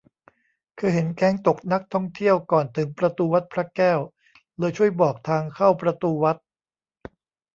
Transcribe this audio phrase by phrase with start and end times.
[0.77, 3.99] เคยเห็นแก๊งตกนักท่องเที่ยวก่อนถึงประตูวัดพระแก้ว
[4.57, 6.37] เลยช่วยบอกทางเข้าประตูวัด